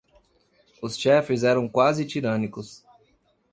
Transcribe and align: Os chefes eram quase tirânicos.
Os 0.81 0.97
chefes 0.97 1.43
eram 1.43 1.69
quase 1.69 2.03
tirânicos. 2.07 2.83